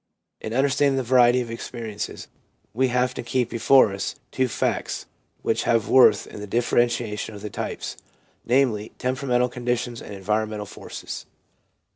[0.39, 2.27] In understanding the variety of experiences
[2.73, 5.05] we have to keep before us two facts
[5.43, 7.97] which have worth in the differentiation of the types,
[8.43, 11.27] namely, temperamental conditions and environ mental forces.